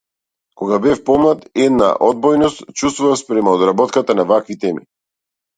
Кога 0.61 0.79
бев 0.85 1.01
помлад 1.09 1.43
една 1.65 1.91
одбојност 2.09 2.65
чувствував 2.83 3.21
спрема 3.23 3.55
обработката 3.61 4.17
на 4.21 4.27
вакви 4.35 4.59
теми. 4.65 4.83